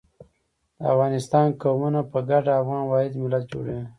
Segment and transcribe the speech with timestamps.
[0.77, 3.83] د افغانستان قومونه په ګډه افغان واحد ملت جوړوي.